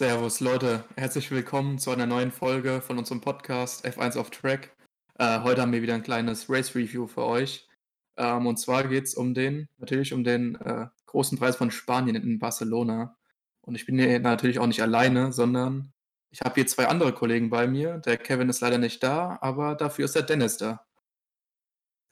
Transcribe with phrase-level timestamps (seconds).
[0.00, 4.76] Servus Leute, herzlich willkommen zu einer neuen Folge von unserem Podcast F1 auf Track.
[5.18, 7.68] Äh, heute haben wir wieder ein kleines Race Review für euch.
[8.16, 12.14] Ähm, und zwar geht es um den, natürlich um den äh, großen Preis von Spanien
[12.14, 13.16] in Barcelona.
[13.60, 15.92] Und ich bin hier natürlich auch nicht alleine, sondern
[16.30, 17.98] ich habe hier zwei andere Kollegen bei mir.
[17.98, 20.86] Der Kevin ist leider nicht da, aber dafür ist der Dennis da.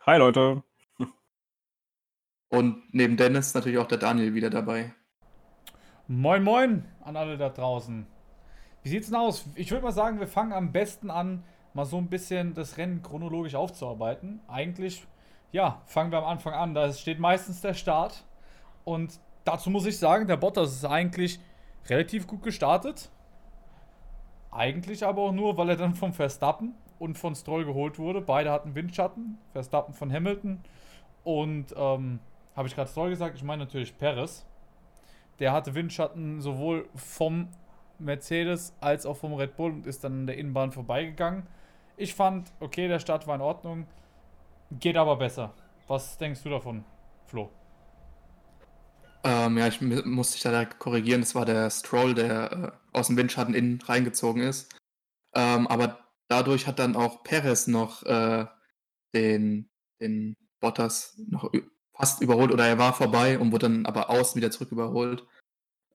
[0.01, 0.65] Hi Leute.
[2.49, 4.93] Und neben Dennis natürlich auch der Daniel wieder dabei.
[6.09, 8.07] Moin Moin an alle da draußen.
[8.85, 9.45] Wie sieht's denn aus?
[9.57, 11.43] Ich würde mal sagen, wir fangen am besten an,
[11.75, 14.41] mal so ein bisschen das Rennen chronologisch aufzuarbeiten.
[14.47, 15.05] Eigentlich,
[15.51, 16.75] ja, fangen wir am Anfang an.
[16.75, 18.23] Da steht meistens der Start.
[18.85, 21.41] Und dazu muss ich sagen, der Bottas ist eigentlich
[21.89, 23.11] relativ gut gestartet.
[24.53, 28.21] Eigentlich aber auch nur, weil er dann vom Verstappen und von Stroll geholt wurde.
[28.21, 29.39] Beide hatten Windschatten.
[29.53, 30.61] Verstappen von Hamilton.
[31.25, 32.21] Und, ähm,
[32.55, 33.35] habe ich gerade Stroll gesagt?
[33.35, 34.47] Ich meine natürlich Perez.
[35.39, 37.49] Der hatte Windschatten sowohl vom
[37.99, 41.47] Mercedes als auch vom Red Bull und ist dann an der Innenbahn vorbeigegangen.
[41.97, 43.87] Ich fand, okay, der Start war in Ordnung.
[44.71, 45.55] Geht aber besser.
[45.87, 46.85] Was denkst du davon,
[47.27, 47.51] Flo?
[49.25, 51.21] Ähm, ja, ich muss dich da korrigieren.
[51.21, 54.75] Das war der Stroll, der äh, aus dem Windschatten innen reingezogen ist.
[55.35, 58.47] Ähm, aber dadurch hat dann auch Perez noch äh,
[59.15, 61.51] den, den Bottas noch
[61.97, 65.27] fast überholt oder er war vorbei und wurde dann aber außen wieder zurück überholt.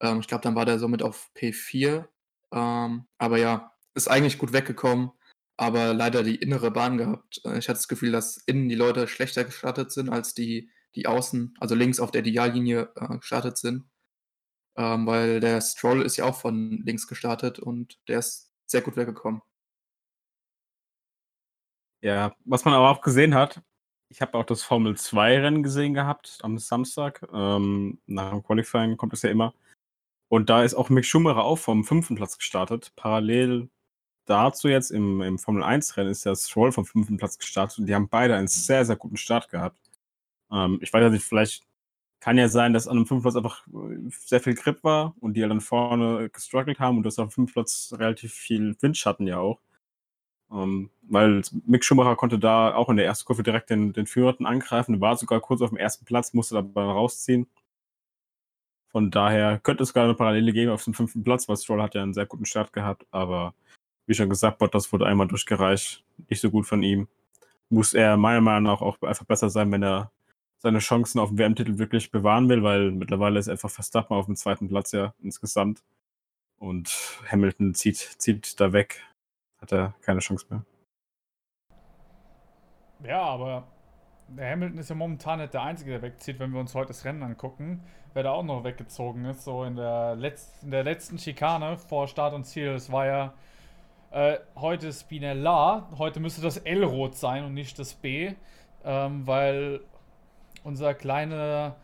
[0.00, 2.06] Ähm, ich glaube, dann war der somit auf P4.
[2.52, 5.12] Ähm, aber ja, ist eigentlich gut weggekommen,
[5.56, 7.40] aber leider die innere Bahn gehabt.
[7.44, 11.06] Äh, ich hatte das Gefühl, dass innen die Leute schlechter gestartet sind als die, die
[11.06, 13.84] außen, also links auf der Ideallinie äh, gestartet sind.
[14.76, 18.96] Ähm, weil der Stroll ist ja auch von links gestartet und der ist sehr gut
[18.96, 19.42] weggekommen.
[22.02, 23.62] Ja, was man aber auch gesehen hat,
[24.12, 27.26] ich habe auch das Formel 2 Rennen gesehen gehabt am Samstag.
[27.32, 29.54] Ähm, nach dem Qualifying kommt es ja immer.
[30.28, 32.92] Und da ist auch Mick Schumacher auch vom fünften Platz gestartet.
[32.94, 33.70] Parallel
[34.26, 37.86] dazu jetzt im, im Formel 1 Rennen ist der Stroll vom fünften Platz gestartet und
[37.86, 39.78] die haben beide einen sehr, sehr guten Start gehabt.
[40.52, 41.64] Ähm, ich weiß ja nicht, vielleicht
[42.20, 45.34] kann ja sein, dass an einem fünften Platz einfach äh, sehr viel Grip war und
[45.34, 49.38] die dann vorne gestruggelt haben und das auf dem fünften Platz relativ viel Windschatten ja
[49.38, 49.60] auch.
[50.52, 54.46] Ähm, weil Mick Schumacher konnte da auch in der ersten Kurve direkt den, den Führenden
[54.46, 57.46] angreifen, war sogar kurz auf dem ersten Platz, musste aber rausziehen.
[58.90, 61.94] Von daher könnte es gerade eine Parallele geben auf dem fünften Platz, weil Stroll hat
[61.94, 63.54] ja einen sehr guten Start gehabt, aber
[64.06, 67.08] wie schon gesagt, Bottas wurde einmal durchgereicht, nicht so gut von ihm.
[67.70, 70.12] Muss er meiner Meinung nach auch einfach besser sein, wenn er
[70.58, 74.36] seine Chancen auf den WM-Titel wirklich bewahren will, weil mittlerweile ist einfach Verstappen auf dem
[74.36, 75.82] zweiten Platz ja insgesamt.
[76.58, 79.02] Und Hamilton zieht, zieht da weg
[79.62, 80.64] hat er keine Chance mehr.
[83.04, 83.68] Ja, aber
[84.28, 87.04] der Hamilton ist ja momentan nicht der Einzige, der wegzieht, wenn wir uns heute das
[87.04, 87.82] Rennen angucken.
[88.14, 92.08] Wer da auch noch weggezogen ist, so in der, Letz-, in der letzten Schikane vor
[92.08, 93.34] Start und Ziel, das war ja
[94.10, 95.88] äh, heute Spinella.
[95.96, 98.34] Heute müsste das L rot sein und nicht das B,
[98.84, 99.80] ähm, weil
[100.64, 101.76] unser kleiner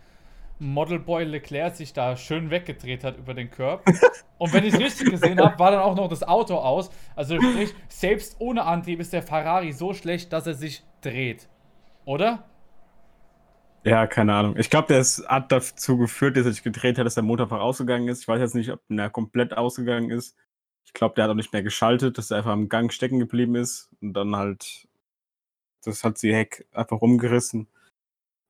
[0.59, 3.85] Modelboy Leclerc sich da schön weggedreht hat über den Curb.
[4.39, 6.91] Und wenn ich es richtig gesehen habe, war dann auch noch das Auto aus.
[7.17, 11.49] Also sprich, selbst ohne Antrieb ist der Ferrari so schlecht, dass er sich dreht.
[12.05, 12.45] Oder?
[13.85, 14.57] Ja, keine Ahnung.
[14.59, 17.61] Ich glaube, der hat dazu geführt, dass er sich gedreht hat, dass der Motor einfach
[17.61, 18.23] ausgegangen ist.
[18.23, 20.37] Ich weiß jetzt nicht, ob er komplett ausgegangen ist.
[20.85, 23.55] Ich glaube, der hat auch nicht mehr geschaltet, dass er einfach am Gang stecken geblieben
[23.55, 24.89] ist und dann halt,
[25.85, 27.69] das hat sie Heck einfach rumgerissen.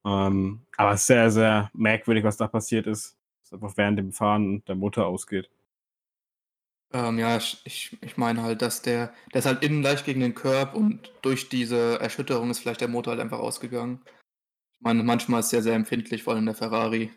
[0.08, 3.18] Ähm, aber sehr, sehr merkwürdig, was da passiert ist.
[3.42, 5.50] Dass einfach während dem Fahren der Motor ausgeht.
[6.92, 10.34] Ähm, ja, ich, ich, meine halt, dass der, der ist halt innen leicht gegen den
[10.34, 14.00] Curb und durch diese Erschütterung ist vielleicht der Motor halt einfach ausgegangen.
[14.06, 17.12] Ich meine, manchmal ist der sehr empfindlich, vor allem der Ferrari.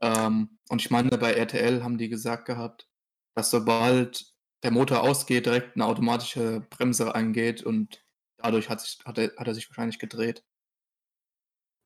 [0.00, 2.88] Ähm, und ich meine, bei RTL haben die gesagt gehabt,
[3.36, 4.32] dass sobald
[4.64, 8.04] der Motor ausgeht, direkt eine automatische Bremse eingeht und
[8.38, 10.44] dadurch hat, sich, hat, er, hat er sich wahrscheinlich gedreht.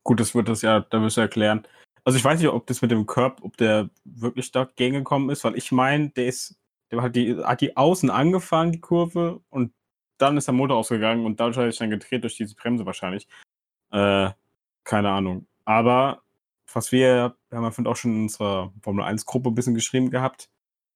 [0.05, 1.67] Gut, das wird das ja, da wirst du erklären.
[2.05, 5.45] Also ich weiß nicht, ob das mit dem Curb, ob der wirklich dagegen gekommen ist,
[5.45, 6.59] weil ich meine, der ist,
[6.91, 9.73] der hat die, hat die außen angefahren, die Kurve, und
[10.19, 13.29] dann ist der Motor ausgegangen und dadurch hat sich dann gedreht durch diese Bremse wahrscheinlich.
[13.93, 14.31] Äh,
[14.85, 15.47] keine Ahnung.
[15.65, 16.23] Aber
[16.73, 20.51] was wir, wir haben ja auch schon in unserer Formel 1-Gruppe ein bisschen geschrieben gehabt,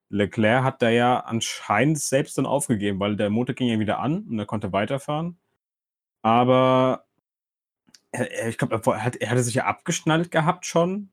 [0.08, 4.24] Leclerc hat da ja anscheinend selbst dann aufgegeben, weil der Motor ging ja wieder an
[4.28, 5.38] und er konnte weiterfahren.
[6.22, 7.05] Aber
[8.12, 11.10] ich glaube, er, hat, er hatte sich ja abgeschnallt gehabt schon,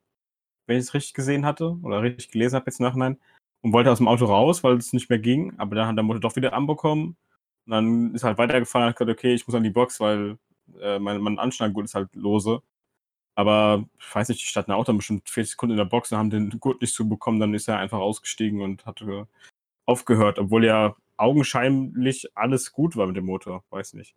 [0.67, 3.19] wenn ich es richtig gesehen hatte oder richtig gelesen habe jetzt nachhinein.
[3.61, 5.57] Und wollte aus dem Auto raus, weil es nicht mehr ging.
[5.57, 7.15] Aber dann hat der Motor doch wieder anbekommen.
[7.65, 10.01] Und dann ist er halt weitergefahren und hat gesagt, okay, ich muss an die Box,
[10.01, 10.37] weil
[10.81, 12.61] äh, mein, mein Anschnallgurt ist halt lose.
[13.35, 16.17] Aber ich weiß nicht, die standen auch dann bestimmt 40 Sekunden in der Box und
[16.17, 17.39] haben den Gurt nicht zubekommen.
[17.39, 19.27] Dann ist er einfach ausgestiegen und hatte
[19.85, 23.63] aufgehört, obwohl ja augenscheinlich alles gut war mit dem Motor.
[23.69, 24.15] Weiß nicht.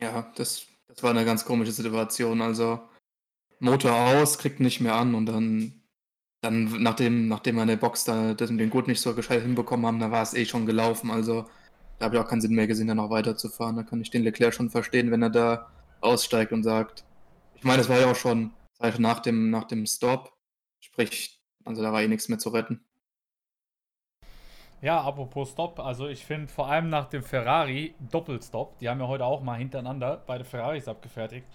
[0.00, 2.42] Ja, das, das war eine ganz komische Situation.
[2.42, 2.80] Also
[3.60, 5.82] Motor aus, kriegt nicht mehr an und dann,
[6.42, 10.00] dann nachdem, nachdem wir in der Box da den Gurt nicht so gescheit hinbekommen haben,
[10.00, 11.10] da war es eh schon gelaufen.
[11.10, 11.46] Also
[11.98, 13.76] da habe ich auch keinen Sinn mehr gesehen, da noch weiterzufahren.
[13.76, 15.70] Da kann ich den Leclerc schon verstehen, wenn er da
[16.00, 17.04] aussteigt und sagt.
[17.54, 18.52] Ich meine, es war ja auch schon
[18.98, 20.32] nach dem, nach dem Stop.
[20.80, 22.84] Sprich, also da war eh nichts mehr zu retten.
[24.82, 29.08] Ja, apropos Stop, also ich finde vor allem nach dem Ferrari Doppelstop, die haben ja
[29.08, 31.46] heute auch mal hintereinander beide Ferraris abgefertigt,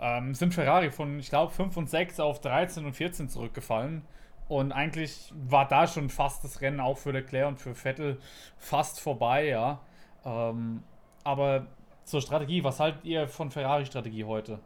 [0.00, 4.02] ähm, sind Ferrari von, ich glaube, 5 und 6 auf 13 und 14 zurückgefallen.
[4.48, 8.20] Und eigentlich war da schon fast das Rennen auch für Leclerc und für Vettel
[8.58, 9.80] fast vorbei, ja.
[10.24, 10.82] Ähm,
[11.22, 11.66] aber
[12.04, 14.58] zur Strategie, was haltet ihr von Ferrari-Strategie heute?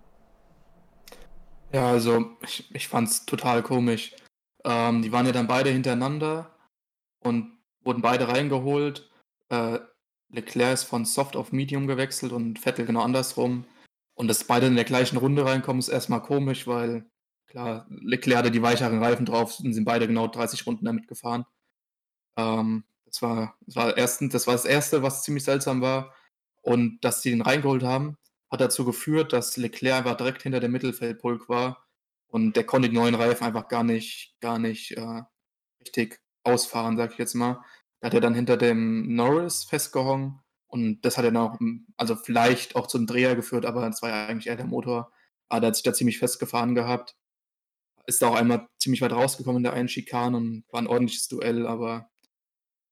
[1.73, 4.17] Ja, also ich, ich fand es total komisch.
[4.65, 6.51] Ähm, die waren ja dann beide hintereinander
[7.23, 7.58] und
[7.89, 9.11] wurden beide reingeholt.
[9.49, 9.79] Äh,
[10.31, 13.65] Leclerc ist von Soft auf Medium gewechselt und Vettel genau andersrum.
[14.15, 17.11] Und dass beide in der gleichen Runde reinkommen, ist erstmal komisch, weil
[17.47, 21.47] klar, Leclerc hatte die weicheren Reifen drauf und sind beide genau 30 Runden damit gefahren.
[22.37, 26.15] Ähm, das, war, das, war erstens, das war das Erste, was ziemlich seltsam war.
[26.61, 28.19] Und dass sie den reingeholt haben,
[28.51, 31.89] hat dazu geführt, dass Leclerc einfach direkt hinter dem Mittelfeldpulk war
[32.29, 35.23] und der konnte die neuen Reifen einfach gar nicht, gar nicht äh,
[35.81, 37.65] richtig ausfahren, sag ich jetzt mal.
[38.01, 41.59] Da hat er dann hinter dem Norris festgehangen und das hat dann auch,
[41.97, 45.13] also vielleicht auch zum Dreher geführt, aber es war ja eigentlich eher der Motor.
[45.49, 47.17] Aber der hat sich da ziemlich festgefahren gehabt.
[48.07, 51.29] Ist da auch einmal ziemlich weit rausgekommen in der einen Schikane und war ein ordentliches
[51.29, 52.11] Duell, aber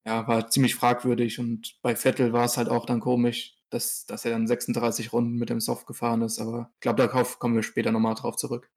[0.06, 1.38] ja, war ziemlich fragwürdig.
[1.38, 5.36] Und bei Vettel war es halt auch dann komisch, dass, dass er dann 36 Runden
[5.36, 6.38] mit dem Soft gefahren ist.
[6.40, 8.70] Aber ich glaube, darauf kommen wir später nochmal drauf zurück.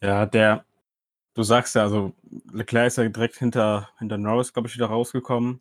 [0.00, 0.64] Ja, der,
[1.34, 2.12] du sagst ja, also
[2.52, 5.60] Leclerc ist ja direkt hinter, hinter Norris, glaube ich, wieder rausgekommen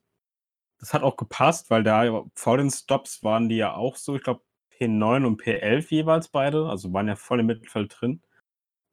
[0.84, 4.24] das hat auch gepasst, weil da vor den Stops waren die ja auch so, ich
[4.24, 4.42] glaube,
[4.78, 8.22] P9 und P11 jeweils beide, also waren ja voll im Mittelfeld drin.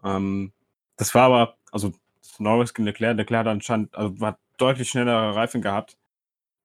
[0.05, 0.53] Ähm,
[0.97, 1.93] das war aber, also
[2.39, 5.99] Norris gegen Leclerc, Leclerc hat anscheinend, also hat deutlich schnellere Reifen gehabt,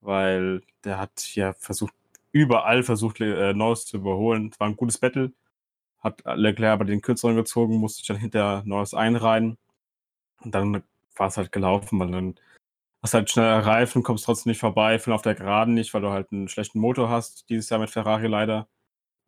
[0.01, 1.95] weil der hat ja versucht,
[2.31, 4.51] überall versucht, äh, Norris zu überholen.
[4.53, 5.33] Es war ein gutes Battle,
[5.99, 9.57] hat Leclerc aber den kürzeren gezogen, musste sich dann hinter Norris einreihen
[10.45, 10.83] und dann
[11.15, 12.35] war es halt gelaufen, weil dann
[13.01, 16.31] hast halt schneller Reifen, kommst trotzdem nicht vorbei, auf der Geraden nicht, weil du halt
[16.31, 18.67] einen schlechten Motor hast, dieses Jahr mit Ferrari leider.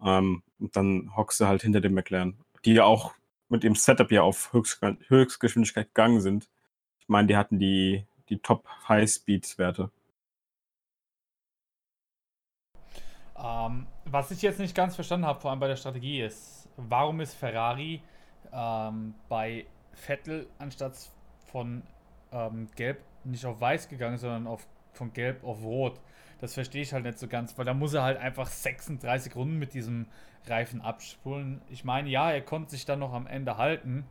[0.02, 3.14] Ähm, und dann hockst du halt hinter dem McLaren, die ja auch
[3.50, 6.50] mit dem Setup ja auf Höchst, Höchstgeschwindigkeit gegangen sind.
[7.00, 9.92] Ich meine, die hatten die, die Top-High-Speed-Werte.
[13.38, 17.22] Ähm, was ich jetzt nicht ganz verstanden habe, vor allem bei der Strategie, ist, warum
[17.22, 18.02] ist Ferrari
[18.52, 20.94] ähm, bei Vettel anstatt
[21.52, 21.84] von
[22.32, 26.00] ähm, Gelb nicht auf weiß gegangen, sondern auf, von gelb auf rot.
[26.40, 29.58] Das verstehe ich halt nicht so ganz, weil da muss er halt einfach 36 Runden
[29.58, 30.08] mit diesem
[30.46, 31.62] Reifen abspulen.
[31.70, 34.06] Ich meine, ja, er konnte sich dann noch am Ende halten,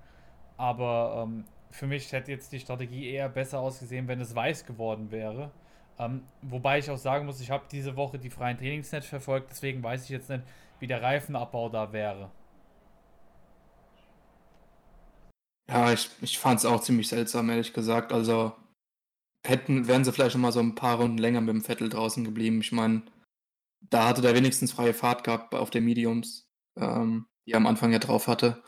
[0.57, 5.11] aber ähm, für mich hätte jetzt die Strategie eher besser ausgesehen, wenn es weiß geworden
[5.11, 5.51] wäre.
[5.99, 9.83] Ähm, wobei ich auch sagen muss, ich habe diese Woche die freien Trainings verfolgt, deswegen
[9.83, 10.43] weiß ich jetzt nicht,
[10.79, 12.31] wie der Reifenabbau da wäre.
[15.69, 18.13] Ja, ich, ich fand es auch ziemlich seltsam, ehrlich gesagt.
[18.13, 18.53] Also,
[19.45, 22.25] hätten, wären sie vielleicht noch mal so ein paar Runden länger mit dem Vettel draußen
[22.25, 22.61] geblieben.
[22.61, 23.03] Ich meine,
[23.81, 27.93] da hatte der wenigstens freie Fahrt gehabt auf den Mediums, ähm, die er am Anfang
[27.93, 28.63] ja drauf hatte.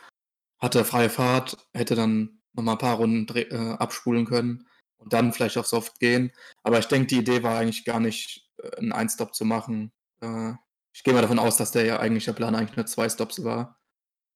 [0.58, 4.66] Hatte freie Fahrt, hätte dann noch mal ein paar Runden äh, abspulen können
[4.98, 6.32] und dann vielleicht auf Soft gehen.
[6.62, 9.92] Aber ich denke, die Idee war eigentlich gar nicht, äh, einen Einstop zu machen.
[10.20, 10.54] Äh,
[10.92, 13.44] ich gehe mal davon aus, dass der ja eigentlich der Plan eigentlich nur zwei Stops
[13.44, 13.78] war.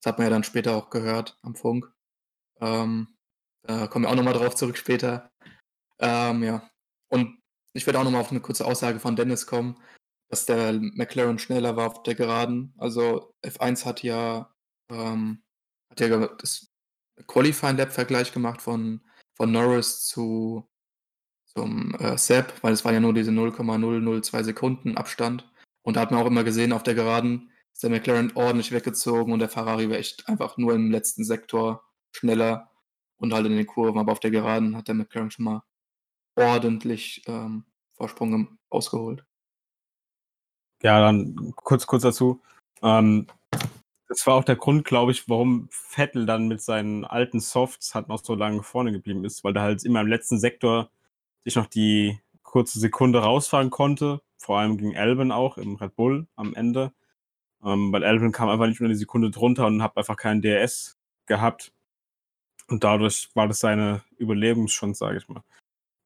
[0.00, 1.92] Das hat man ja dann später auch gehört am Funk.
[2.62, 3.08] Ähm,
[3.62, 5.30] da kommen wir auch nochmal drauf zurück später.
[5.98, 6.70] Ähm, ja.
[7.08, 7.38] Und
[7.74, 9.78] ich werde auch nochmal auf eine kurze Aussage von Dennis kommen,
[10.28, 12.74] dass der McLaren schneller war auf der Geraden.
[12.78, 14.54] Also F1 hat ja,
[14.90, 15.42] ähm,
[15.90, 16.72] hat ja das
[17.26, 19.02] Qualifying Lab Vergleich gemacht von,
[19.34, 20.68] von Norris zu
[21.46, 25.50] zum äh, Sepp, weil es war ja nur diese 0,002 Sekunden Abstand.
[25.82, 29.32] Und da hat man auch immer gesehen, auf der Geraden ist der McLaren ordentlich weggezogen
[29.32, 32.70] und der Ferrari war echt einfach nur im letzten Sektor schneller
[33.18, 33.98] und halt in den Kurven.
[33.98, 35.62] Aber auf der Geraden hat der McLaren schon mal
[36.36, 37.64] ordentlich ähm,
[37.94, 39.24] Vorsprung ausgeholt.
[40.82, 42.42] Ja, dann kurz, kurz dazu.
[42.82, 43.26] Ähm,
[44.08, 48.08] das war auch der Grund, glaube ich, warum Vettel dann mit seinen alten Softs halt
[48.08, 50.90] noch so lange vorne geblieben ist, weil der halt immer im letzten Sektor
[51.44, 56.26] sich noch die kurze Sekunde rausfahren konnte, vor allem gegen Albon auch im Red Bull
[56.36, 56.92] am Ende,
[57.64, 60.98] ähm, weil Albon kam einfach nicht unter die Sekunde drunter und hat einfach keinen DRS
[61.26, 61.72] gehabt
[62.68, 65.42] und dadurch war das seine Überlebenschance, sage ich mal.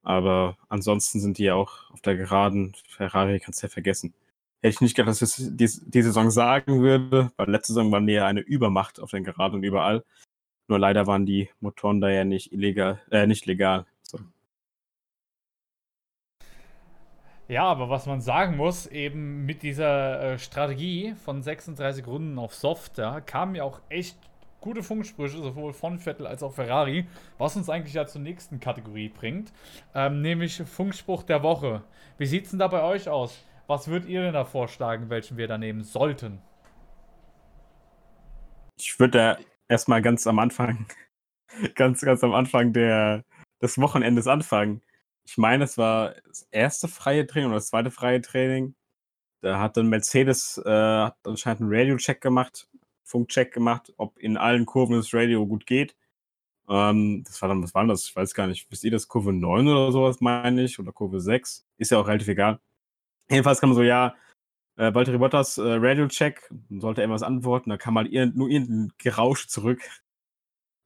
[0.02, 2.76] Aber ansonsten sind die ja auch auf der Geraden.
[2.88, 4.14] Ferrari kannst du ja vergessen.
[4.62, 8.06] Hätte ich nicht gedacht, dass ich es die, Saison sagen würde, weil letzte Saison waren
[8.06, 10.04] die ja eine Übermacht auf den Geraden und überall.
[10.68, 13.86] Nur leider waren die Motoren da ja nicht illegal, äh, nicht legal.
[14.02, 14.18] So.
[17.48, 22.54] Ja, aber was man sagen muss, eben mit dieser äh, Strategie von 36 Runden auf
[22.54, 24.16] Soft, ja, kamen ja auch echt
[24.60, 27.06] gute Funksprüche, sowohl von Vettel als auch Ferrari,
[27.38, 29.52] was uns eigentlich ja zur nächsten Kategorie bringt,
[29.94, 31.82] ähm, nämlich Funkspruch der Woche.
[32.18, 33.44] Wie sieht es denn da bei euch aus?
[33.66, 36.40] Was würdet ihr denn da vorschlagen, welchen wir da nehmen sollten?
[38.78, 40.86] Ich würde da erstmal ganz am Anfang,
[41.74, 43.24] ganz, ganz am Anfang der,
[43.60, 44.82] des Wochenendes anfangen.
[45.24, 48.74] Ich meine, es war das erste freie Training oder das zweite freie Training.
[49.40, 52.68] Da hat dann Mercedes äh, hat anscheinend einen Radio-Check gemacht,
[53.06, 55.96] Funkcheck gemacht, ob in allen Kurven das Radio gut geht.
[56.68, 58.08] Ähm, das war dann, was war das?
[58.08, 58.70] Ich weiß gar nicht.
[58.70, 59.08] Wisst ihr das?
[59.08, 60.78] Kurve 9 oder sowas, meine ich?
[60.78, 61.66] Oder Kurve 6?
[61.78, 62.60] Ist ja auch relativ egal.
[63.30, 64.14] Jedenfalls kam so, ja,
[64.76, 68.92] äh, Valtteri Bottas, äh, Radio-Check, sollte er was antworten, da kam halt ir nur irgendein
[68.98, 69.80] Gerausch zurück.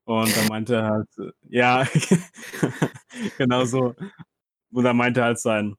[0.05, 1.85] Und dann meinte er halt, äh, ja,
[3.39, 3.95] genau so.
[4.73, 5.77] Und dann meinte halt sein,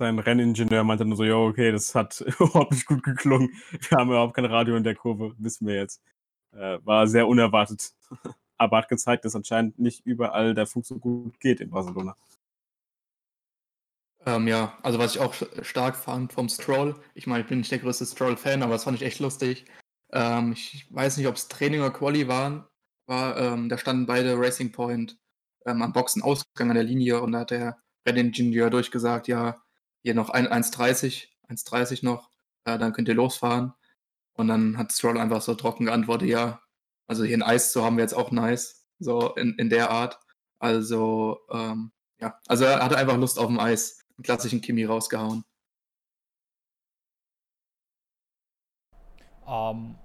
[0.00, 3.50] sein Renningenieur meinte nur so, ja, okay, das hat überhaupt nicht gut geklungen.
[3.88, 6.02] Wir haben überhaupt kein Radio in der Kurve, wissen wir jetzt.
[6.52, 7.92] Äh, war sehr unerwartet.
[8.58, 12.16] Aber hat gezeigt, dass anscheinend nicht überall der Funk so gut geht in Barcelona.
[14.26, 17.70] Ähm, ja, also was ich auch stark fand vom Stroll, ich meine, ich bin nicht
[17.70, 19.64] der größte Stroll-Fan, aber das fand ich echt lustig.
[20.12, 22.64] Ähm, ich weiß nicht, ob es Training oder Quali waren,
[23.06, 25.18] war, ähm, da standen beide Racing Point
[25.64, 29.62] ähm, am Boxenausgang an der Linie und da hat der Renningenieur durchgesagt, ja,
[30.02, 32.30] hier noch 1,30, 1,30 noch,
[32.64, 33.74] äh, dann könnt ihr losfahren.
[34.34, 36.60] Und dann hat Stroll einfach so trocken geantwortet, ja,
[37.06, 40.18] also hier ein Eis zu haben wir jetzt auch nice, so in, in der Art.
[40.60, 45.44] Also, ähm, ja, also er hatte einfach Lust auf dem Eis einen klassischen Kimi rausgehauen.
[49.46, 49.96] Ähm,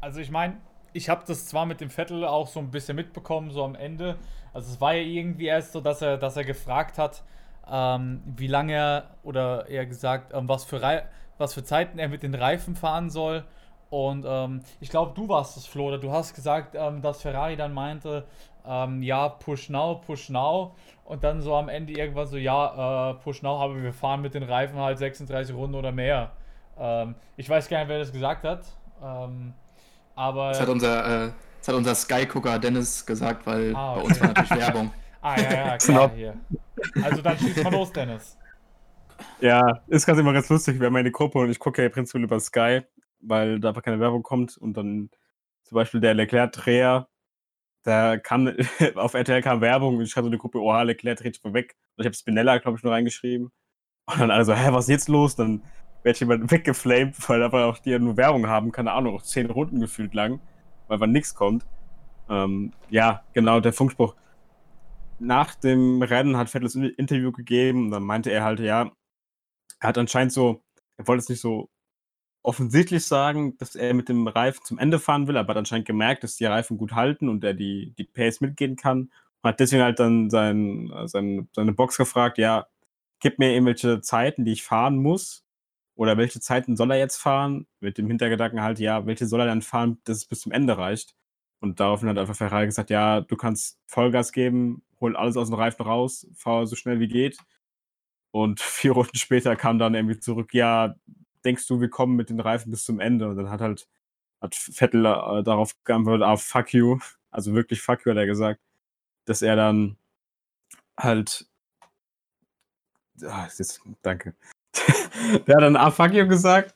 [0.00, 0.60] also ich meine,
[0.92, 4.18] ich habe das zwar mit dem Vettel auch so ein bisschen mitbekommen, so am Ende.
[4.52, 7.24] Also es war ja irgendwie erst so, dass er, dass er gefragt hat,
[7.68, 11.04] ähm, wie lange er, oder eher gesagt, ähm, was, für Re
[11.38, 13.44] was für Zeiten er mit den Reifen fahren soll.
[13.88, 17.56] Und ähm, ich glaube, du warst das, Flo, oder du hast gesagt, ähm, dass Ferrari
[17.56, 18.24] dann meinte,
[18.66, 20.74] ähm, ja, push now, push now.
[21.04, 24.34] Und dann so am Ende irgendwann so, ja, äh, push now, aber wir fahren mit
[24.34, 26.30] den Reifen halt 36 Runden oder mehr.
[26.78, 28.64] Ähm, ich weiß gar nicht, wer das gesagt hat.
[29.02, 29.54] Ähm,
[30.14, 30.50] aber.
[30.50, 34.00] Das hat unser, äh, das hat unser Sky-Gucker Dennis gesagt, weil ah, okay.
[34.00, 34.92] bei uns war natürlich Werbung.
[35.22, 36.10] Ah, ja, ja, klar, genau.
[36.14, 36.34] hier.
[37.02, 38.38] Also dann schießt mal los, Dennis.
[39.40, 40.80] Ja, ist ganz immer ganz lustig.
[40.80, 42.82] Wir haben eine Gruppe und ich gucke ja prinzipiell über Sky,
[43.20, 45.10] weil da einfach keine Werbung kommt und dann
[45.64, 47.08] zum Beispiel der Leclerc-Dreher
[47.82, 48.48] da kam,
[48.96, 51.76] auf RTL kam Werbung und ich so eine Gruppe, oha, Leclerc dreht schon weg.
[51.96, 53.50] Und ich habe Spinella, glaube ich, nur reingeschrieben.
[54.06, 55.36] Und dann alle so, hä, was ist jetzt los?
[55.36, 55.62] Dann
[56.02, 59.22] werde ich jemand weggeflamed, weil einfach auch die ja nur Werbung haben, keine Ahnung, auch
[59.22, 60.40] zehn Runden gefühlt lang,
[60.88, 61.66] weil einfach nichts kommt.
[62.28, 64.14] Ähm, ja, genau, der Funkspruch.
[65.20, 68.90] Nach dem Rennen hat Vettel das Interview gegeben und dann meinte er halt, ja,
[69.80, 70.62] er hat anscheinend so,
[70.96, 71.70] er wollte es nicht so
[72.42, 76.24] offensichtlich sagen, dass er mit dem Reifen zum Ende fahren will, aber hat anscheinend gemerkt,
[76.24, 79.12] dass die Reifen gut halten und er die, die Pace mitgehen kann.
[79.42, 82.66] Und hat deswegen halt dann sein, sein, seine Box gefragt, ja,
[83.20, 85.44] gib mir irgendwelche Zeiten, die ich fahren muss.
[85.96, 87.66] Oder welche Zeiten soll er jetzt fahren?
[87.80, 90.78] Mit dem Hintergedanken halt, ja, welche soll er dann fahren, dass es bis zum Ende
[90.78, 91.14] reicht?
[91.60, 95.54] Und daraufhin hat einfach Ferrari gesagt, ja, du kannst Vollgas geben, hol alles aus dem
[95.54, 97.38] Reifen raus, fahr so schnell wie geht.
[98.32, 100.94] Und vier Runden später kam dann irgendwie zurück, ja,
[101.44, 103.28] denkst du, wir kommen mit den Reifen bis zum Ende?
[103.28, 103.88] Und dann hat halt
[104.40, 106.98] hat Vettel äh, darauf geantwortet, ah, fuck you.
[107.32, 108.60] Also wirklich fuck you, hat er gesagt.
[109.24, 109.96] Dass er dann
[110.98, 111.46] halt.
[113.22, 114.34] Ah, jetzt, danke.
[115.46, 116.74] Der hat dann ah, fuck you gesagt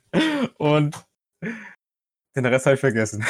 [0.59, 1.05] und
[2.37, 3.25] den Rest habe ich vergessen.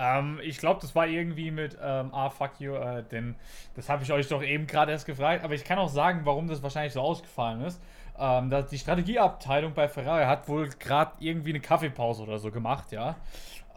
[0.00, 3.34] Ähm, ich glaube, das war irgendwie mit ähm, Ah, fuck you, äh, denn
[3.76, 5.44] das habe ich euch doch eben gerade erst gefragt.
[5.44, 7.80] Aber ich kann auch sagen, warum das wahrscheinlich so ausgefallen ist.
[8.18, 13.16] Ähm, die Strategieabteilung bei Ferrari hat wohl gerade irgendwie eine Kaffeepause oder so gemacht, ja.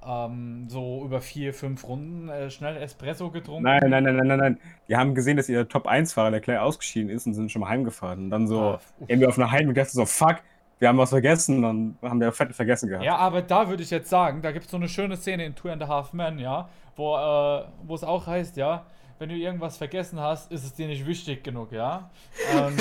[0.05, 3.63] Ähm, so über vier, fünf Runden äh, schnell Espresso getrunken.
[3.63, 4.59] Nein, nein, nein, nein, nein, nein.
[4.87, 8.25] Die haben gesehen, dass ihr Top-1-Fahrer, der Claire, ausgeschieden ist und sind schon mal heimgefahren.
[8.25, 10.37] Und dann so ah, irgendwie auf einer Heimweg dachte so, fuck,
[10.83, 13.05] wir haben was vergessen, dann haben wir Fett vergessen gehabt.
[13.05, 15.55] Ja, aber da würde ich jetzt sagen, da gibt es so eine schöne Szene in
[15.55, 18.85] Two and a Half Men, ja, wo äh, es auch heißt, ja,
[19.17, 22.11] wenn du irgendwas vergessen hast, ist es dir nicht wichtig genug, ja?
[22.53, 22.75] Ähm,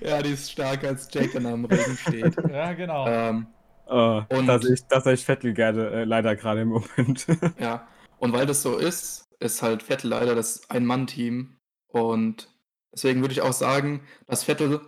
[0.00, 2.34] ja, die ist stark, als Jake dann am Regen steht.
[2.50, 3.06] Ja, genau.
[3.06, 3.48] Ähm,
[3.86, 7.26] oh, und das ich, das ich Vettel gerne, äh, leider gerade im Moment.
[7.58, 7.86] ja,
[8.18, 11.58] und weil das so ist, ist halt Vettel leider das Ein-Mann-Team.
[11.88, 12.48] Und
[12.92, 14.80] deswegen würde ich auch sagen, dass Vettel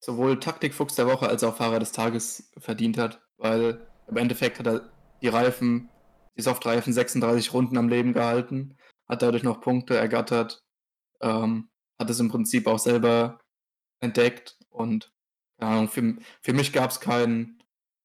[0.00, 4.66] sowohl Taktikfuchs der Woche als auch Fahrer des Tages verdient hat, weil im Endeffekt hat
[4.66, 5.90] er die Reifen,
[6.36, 8.76] die Softreifen 36 Runden am Leben gehalten,
[9.08, 10.62] hat dadurch noch Punkte ergattert,
[11.20, 13.40] ähm, hat es im Prinzip auch selber
[14.00, 15.12] entdeckt und
[15.58, 17.58] keine Ahnung, für, für mich gab es kein,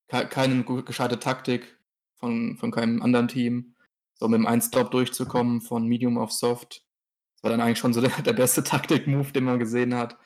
[0.07, 1.77] keine gescheite Taktik
[2.15, 3.75] von, von keinem anderen Team,
[4.15, 6.83] so mit dem 1-Stop durchzukommen von Medium auf Soft.
[7.43, 10.17] War dann eigentlich schon so der, der beste Taktik-Move, den man gesehen hat.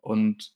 [0.00, 0.52] Und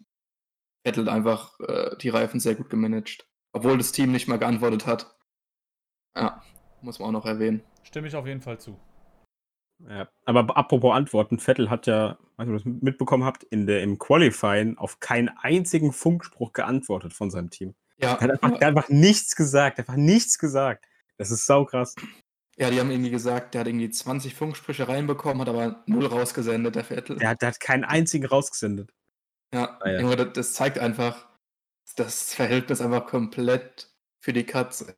[0.84, 3.28] Vettel einfach äh, die Reifen sehr gut gemanagt.
[3.52, 5.16] Obwohl das Team nicht mal geantwortet hat.
[6.16, 6.42] Ja,
[6.80, 7.62] muss man auch noch erwähnen.
[7.82, 8.78] Stimme ich auf jeden Fall zu.
[9.88, 13.66] Ja, aber apropos Antworten, Vettel hat ja, weiß nicht, ob ihr das mitbekommen habt, in
[13.66, 17.74] der, im Qualifying auf keinen einzigen Funkspruch geantwortet von seinem Team.
[17.98, 18.14] Ja.
[18.14, 20.86] Er hat einfach, er hat einfach nichts gesagt, einfach nichts gesagt.
[21.18, 21.94] Das ist saukrass.
[22.58, 26.74] Ja, die haben irgendwie gesagt, der hat irgendwie 20 Funksprüche reinbekommen, hat aber null rausgesendet,
[26.74, 27.16] der Vettel.
[27.16, 28.92] Der hat, der hat keinen einzigen rausgesendet.
[29.52, 30.16] Ja, ah, ja.
[30.16, 31.28] Das, das, zeigt einfach
[31.96, 34.96] das Verhältnis einfach komplett für die Katze.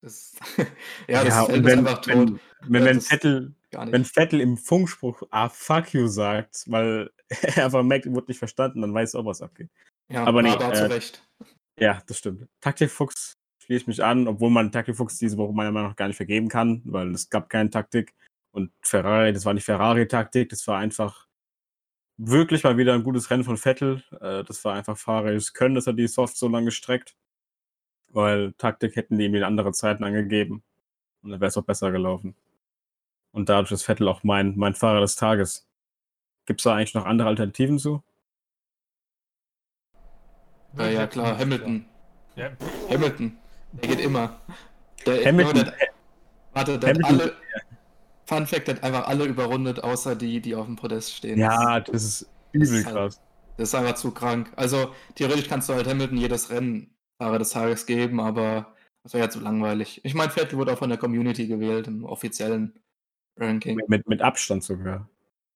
[0.00, 0.36] Das,
[1.08, 2.06] ja, das ja, Feld wenn, ist einfach tot.
[2.06, 7.82] Wenn, wenn, wenn Vettel, wenn Vettel im Funkspruch ah, fuck you sagt, weil er einfach
[7.82, 9.70] merkt, er wurde nicht verstanden, dann weiß er auch, was abgeht.
[10.08, 11.26] Ja, aber nee, aber äh, recht.
[11.78, 12.48] Ja, das stimmt.
[12.60, 13.38] Taktikfuchs
[13.72, 16.48] schließe ich mich an, obwohl man Taktikfuchs diese Woche meiner Meinung nach gar nicht vergeben
[16.48, 18.14] kann, weil es gab keine Taktik.
[18.50, 21.26] Und Ferrari, das war nicht Ferrari-Taktik, das war einfach
[22.18, 24.02] wirklich mal wieder ein gutes Rennen von Vettel.
[24.20, 27.16] Äh, das war einfach Fahrers Können, dass er die Soft so lange streckt.
[28.08, 30.62] Weil Taktik hätten die ihm in andere Zeiten angegeben.
[31.22, 32.34] Und dann wäre es auch besser gelaufen.
[33.32, 35.66] Und dadurch ist Vettel auch mein, mein Fahrer des Tages.
[36.44, 38.02] Gibt es da eigentlich noch andere Alternativen zu?
[40.76, 41.86] Ja, ja klar, Hamilton.
[42.36, 42.50] Ja.
[42.90, 43.38] Hamilton.
[43.72, 44.40] Der geht immer.
[45.06, 45.54] Der, Hamilton.
[45.64, 45.74] Der,
[46.52, 47.36] warte, der Hamilton, hat alle.
[48.24, 51.38] Fun Fact, hat einfach alle überrundet, außer die, die auf dem Podest stehen.
[51.38, 52.94] Ja, das ist übel das krass.
[52.94, 53.20] Halt,
[53.56, 54.52] das ist einfach zu krank.
[54.56, 59.24] Also, theoretisch kannst du halt Hamilton jedes Rennen Fahrer des Tages geben, aber das wäre
[59.24, 60.00] ja zu langweilig.
[60.04, 62.78] Ich meine, Vettel wurde auch von der Community gewählt im offiziellen
[63.36, 63.80] Ranking.
[63.86, 65.08] Mit, mit Abstand sogar.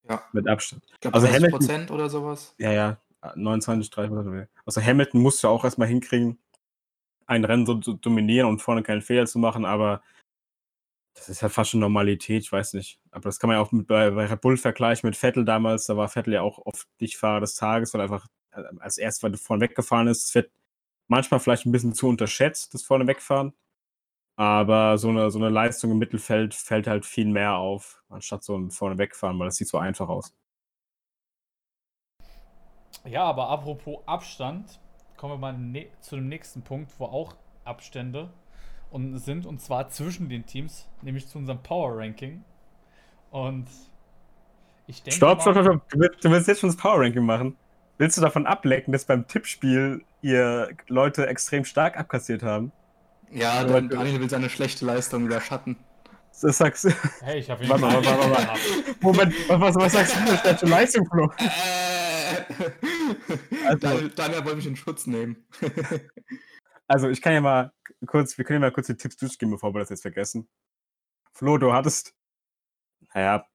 [0.09, 0.23] Ja.
[0.33, 0.83] Mit Abstand.
[0.93, 2.55] Ich glaube, also Hamilton, oder sowas.
[2.59, 2.99] Ja, ja.
[3.35, 4.49] 29, 30 Prozent.
[4.65, 6.39] Also Hamilton musste auch erstmal hinkriegen,
[7.27, 10.03] ein Rennen so zu dominieren und vorne keinen Fehler zu machen, aber
[11.15, 13.01] das ist ja fast schon Normalität, ich weiß nicht.
[13.11, 15.87] Aber das kann man ja auch mit, bei, bei Red Bull vergleichen mit Vettel damals.
[15.87, 19.41] Da war Vettel ja auch oft nicht Fahrer des Tages, weil einfach äh, als erstes,
[19.41, 20.25] vorne weggefahren ist.
[20.25, 20.51] Es wird
[21.09, 23.55] manchmal vielleicht ein bisschen zu unterschätzt, das vorne wegfahren.
[24.39, 28.55] Aber so eine, so eine Leistung im Mittelfeld fällt halt viel mehr auf, anstatt so
[28.57, 30.35] ein vorne wegfahren, weil das sieht so einfach aus.
[33.07, 34.79] Ja, aber apropos Abstand,
[35.17, 38.31] kommen wir mal ne zu dem nächsten Punkt, wo auch Abstände
[38.91, 42.45] und sind, und zwar zwischen den Teams, nämlich zu unserem Power Ranking.
[43.31, 43.67] Und
[44.87, 45.17] ich denke.
[45.17, 47.57] Stopp, stopp, stopp, du willst, du willst jetzt schon das Power Ranking machen?
[47.99, 52.73] Willst du davon ablecken, dass beim Tippspiel ihr Leute extrem stark abkassiert haben?
[53.31, 55.77] Ja, dann Daniel will seine schlechte Leistung überschatten.
[56.41, 56.91] Das sagst du.
[57.23, 58.61] Hey, ich hab ihn warte, warte, warte, warte.
[59.01, 61.31] Moment, was, was sagst du für schlechte Leistung, Flo?
[63.67, 65.47] also, Daniel, Daniel wollte mich in Schutz nehmen.
[66.87, 67.73] also, ich kann ja mal
[68.07, 70.49] kurz, wir können ja mal kurz die Tipps durchgehen, bevor wir das jetzt vergessen.
[71.33, 72.15] Flo, du hattest,
[73.15, 73.47] naja,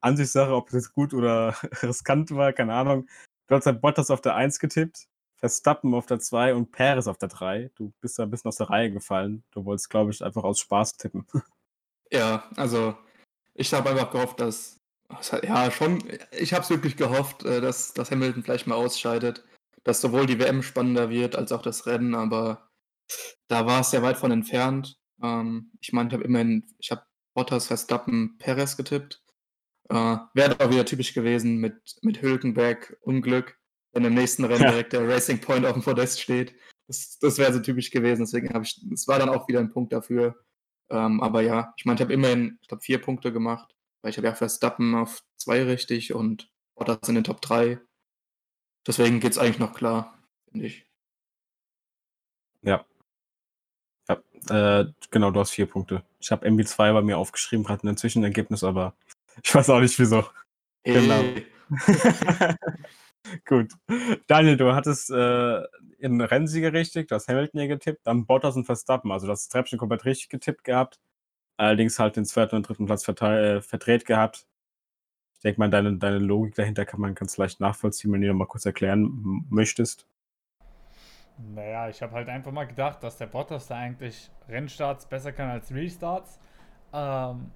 [0.00, 3.08] Ansichtssache, ob das gut oder riskant war, keine Ahnung.
[3.46, 5.06] Du hast halt Bottas auf der 1 getippt,
[5.36, 7.70] Verstappen auf der 2 und Perez auf der 3.
[7.74, 9.44] Du bist da ein bisschen aus der Reihe gefallen.
[9.50, 11.26] Du wolltest, glaube ich, einfach aus Spaß tippen.
[12.10, 12.96] Ja, also
[13.54, 14.80] ich habe einfach gehofft, dass.
[15.42, 16.02] Ja, schon.
[16.32, 19.44] Ich habe es wirklich gehofft, äh, dass, dass Hamilton vielleicht mal ausscheidet.
[19.84, 22.70] Dass sowohl die WM spannender wird als auch das Rennen, aber
[23.48, 24.98] da war es sehr weit von entfernt.
[25.22, 27.02] Ähm, ich meine, ich habe immerhin, ich habe
[27.34, 29.22] Bottas, Verstappen, Perez getippt.
[29.90, 33.58] Äh, Wäre auch wieder typisch gewesen mit, mit Hülkenberg, Unglück,
[33.92, 34.70] wenn im nächsten Rennen ja.
[34.70, 36.54] direkt der Racing Point auf dem Podest steht.
[36.86, 39.72] Das, das wäre so typisch gewesen, deswegen habe ich, es war dann auch wieder ein
[39.72, 40.36] Punkt dafür.
[40.90, 44.18] Ähm, aber ja, ich meine, ich habe immerhin, ich glaube, vier Punkte gemacht, weil ich
[44.18, 47.80] habe ja Verstappen auf zwei richtig und Bottas in den Top 3.
[48.86, 50.18] Deswegen geht es eigentlich noch klar,
[50.50, 50.86] finde ich.
[52.60, 52.84] Ja.
[54.06, 56.04] Ja, äh, genau, du hast vier Punkte.
[56.20, 58.94] Ich habe MB2 bei mir aufgeschrieben, gerade ein Zwischenergebnis, aber
[59.42, 60.26] ich weiß auch nicht wieso.
[60.82, 61.00] Hey.
[61.00, 61.24] Genau.
[63.46, 63.72] Gut.
[64.26, 65.62] Daniel, du hattest äh,
[65.98, 69.10] in Rennsieger richtig, du hast Hamilton hier getippt, dann Bottas und Verstappen.
[69.12, 71.00] Also das Treppchen komplett richtig getippt gehabt.
[71.56, 74.46] Allerdings halt den zweiten und dritten Platz äh, verdreht gehabt.
[75.34, 78.34] Ich denke mal, deine, deine Logik dahinter kann man ganz leicht nachvollziehen, wenn du dir
[78.34, 80.06] mal kurz erklären möchtest.
[81.36, 85.50] Naja, ich habe halt einfach mal gedacht, dass der Bottas da eigentlich Rennstarts besser kann
[85.50, 86.38] als Restarts.
[86.92, 87.50] Ähm,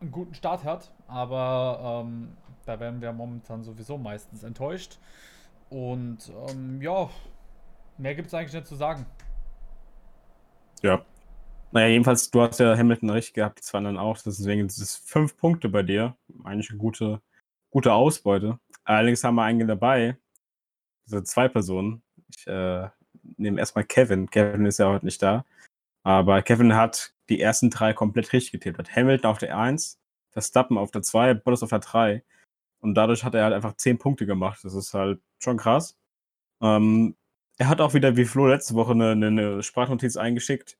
[0.00, 4.98] einen guten Start hat, aber ähm, da werden wir momentan sowieso meistens enttäuscht.
[5.68, 7.08] Und ähm, ja,
[7.98, 9.06] mehr gibt es eigentlich nicht zu sagen.
[10.82, 11.04] Ja.
[11.72, 14.16] Naja, jedenfalls, du hast ja Hamilton recht gehabt, die zwei anderen auch.
[14.18, 16.16] Deswegen sind es fünf Punkte bei dir.
[16.44, 17.20] Eigentlich eine gute,
[17.70, 18.58] gute Ausbeute.
[18.84, 20.16] Allerdings haben wir einen dabei,
[21.06, 22.02] also zwei Personen.
[22.28, 22.88] Ich äh,
[23.36, 24.30] nehme erstmal Kevin.
[24.30, 25.44] Kevin ist ja heute nicht da.
[26.04, 28.78] Aber Kevin hat die ersten drei komplett richtig getippt.
[28.78, 29.98] Hat Hamilton auf der 1,
[30.30, 32.24] Verstappen auf der 2, Bottas auf der 3.
[32.80, 34.60] Und dadurch hat er halt einfach 10 Punkte gemacht.
[34.62, 35.98] Das ist halt schon krass.
[36.62, 37.16] Ähm,
[37.58, 40.78] er hat auch wieder, wie Flo letzte Woche, eine, eine Sprachnotiz eingeschickt.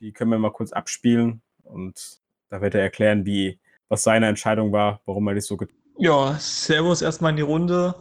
[0.00, 1.42] Die können wir mal kurz abspielen.
[1.62, 5.76] Und da wird er erklären, wie, was seine Entscheidung war, warum er das so getan
[5.76, 6.02] hat.
[6.02, 7.94] Ja, Servus erstmal in die Runde.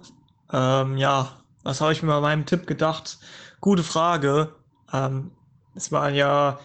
[0.52, 3.20] Ähm, ja, was habe ich mir bei meinem Tipp gedacht?
[3.62, 4.56] Gute Frage.
[4.92, 5.32] Ähm,
[5.76, 6.60] es war ja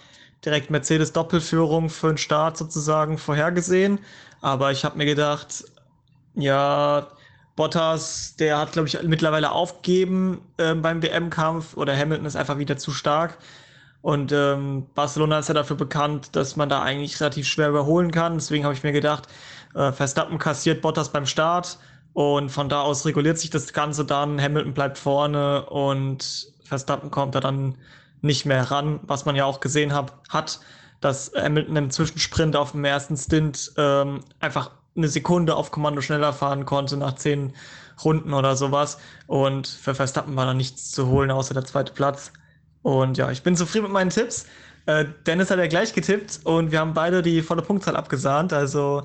[0.45, 4.01] direkt Mercedes Doppelführung für den Start sozusagen vorhergesehen.
[4.41, 5.65] Aber ich habe mir gedacht,
[6.35, 7.09] ja,
[7.57, 12.77] Bottas, der hat, glaube ich, mittlerweile aufgegeben äh, beim WM-Kampf oder Hamilton ist einfach wieder
[12.77, 13.39] zu stark.
[14.01, 18.35] Und ähm, Barcelona ist ja dafür bekannt, dass man da eigentlich relativ schwer überholen kann.
[18.35, 19.27] Deswegen habe ich mir gedacht,
[19.75, 21.79] äh, Verstappen kassiert Bottas beim Start
[22.13, 24.41] und von da aus reguliert sich das Ganze dann.
[24.41, 27.77] Hamilton bleibt vorne und Verstappen kommt da dann
[28.21, 30.61] nicht mehr ran, was man ja auch gesehen hab, hat,
[31.01, 36.33] dass Hamilton im Zwischensprint auf dem ersten Stint ähm, einfach eine Sekunde auf Kommando schneller
[36.33, 37.55] fahren konnte nach zehn
[38.05, 38.99] Runden oder sowas.
[39.27, 42.33] Und für Verstappen war da nichts zu holen, außer der zweite Platz.
[42.83, 44.47] Und ja, ich bin zufrieden mit meinen Tipps.
[44.87, 48.53] Äh, Dennis hat ja gleich getippt und wir haben beide die volle Punktzahl abgesahnt.
[48.53, 49.05] Also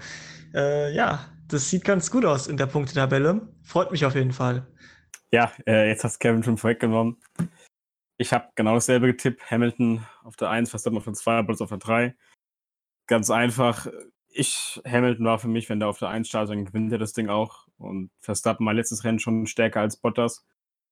[0.54, 3.42] äh, ja, das sieht ganz gut aus in der Punktetabelle.
[3.64, 4.66] Freut mich auf jeden Fall.
[5.32, 7.18] Ja, äh, jetzt hast Kevin schon vorweggenommen.
[8.18, 9.50] Ich habe genau dasselbe getippt.
[9.50, 12.16] Hamilton auf der 1, Verstappen auf der 2, Bottas auf der 3.
[13.08, 13.88] Ganz einfach.
[14.30, 17.14] Ich, Hamilton war für mich, wenn der auf der 1 startet, dann gewinnt er das
[17.14, 17.68] Ding auch.
[17.78, 20.46] Und Verstappen mein letztes Rennen schon stärker als Bottas.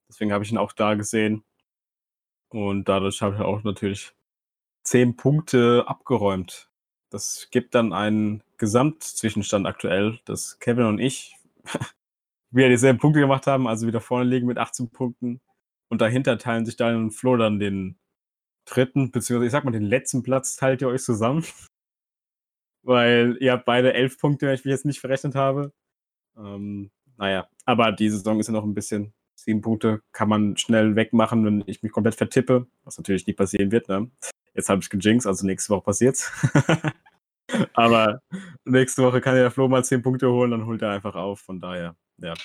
[0.10, 1.44] Deswegen habe ich ihn auch da gesehen.
[2.51, 4.13] Und dadurch habe ich auch natürlich
[4.83, 6.69] 10 Punkte abgeräumt.
[7.09, 11.35] Das gibt dann einen Gesamtzwischenstand aktuell, dass Kevin und ich
[12.51, 15.41] wieder dieselben Punkte gemacht haben, also wieder vorne liegen mit 18 Punkten.
[15.89, 17.97] Und dahinter teilen sich Daniel und Flo dann den
[18.65, 21.45] dritten, beziehungsweise ich sag mal, den letzten Platz teilt ihr euch zusammen.
[22.83, 25.71] Weil ihr habt beide elf Punkte, wenn ich mich jetzt nicht verrechnet habe.
[26.37, 29.13] Ähm, naja, aber die Saison ist ja noch ein bisschen.
[29.43, 33.71] Sieben Punkte kann man schnell wegmachen, wenn ich mich komplett vertippe, was natürlich nicht passieren
[33.71, 33.89] wird.
[33.89, 34.12] Ne?
[34.54, 36.32] Jetzt habe ich gejinxt, also nächste Woche passiert's.
[37.73, 38.21] aber
[38.65, 41.39] nächste Woche kann der Flo mal zehn Punkte holen, dann holt er einfach auf.
[41.39, 42.36] Von daher, ja.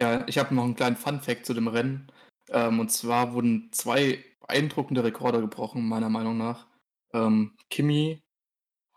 [0.00, 2.10] Ja, ich habe noch einen kleinen Fun-Fact zu dem Rennen.
[2.50, 6.68] Ähm, und zwar wurden zwei beeindruckende Rekorde gebrochen, meiner Meinung nach.
[7.12, 8.22] Ähm, Kimi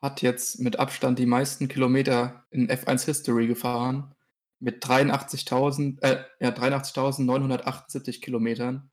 [0.01, 4.14] hat jetzt mit Abstand die meisten Kilometer in F1 History gefahren.
[4.59, 8.91] Mit 83.000, äh, ja, 83.978 Kilometern.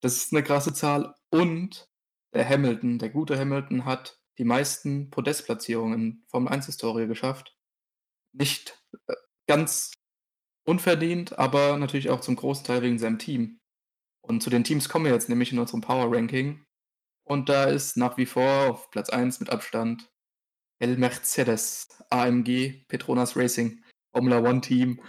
[0.00, 1.14] Das ist eine krasse Zahl.
[1.30, 1.88] Und
[2.34, 7.56] der Hamilton, der gute Hamilton, hat die meisten Podestplatzierungen in Formel 1 Historie geschafft.
[8.32, 9.14] Nicht äh,
[9.46, 9.92] ganz
[10.66, 13.60] unverdient, aber natürlich auch zum großen Teil wegen seinem Team.
[14.22, 16.64] Und zu den Teams kommen wir jetzt nämlich in unserem Power Ranking.
[17.24, 20.10] Und da ist nach wie vor auf Platz 1 mit Abstand
[20.78, 23.83] El Mercedes AMG Petronas Racing
[24.14, 25.00] Formula One Team.